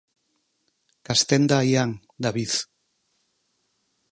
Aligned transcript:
Castenda 1.07 1.55
Aián, 1.59 1.91
David. 2.25 2.51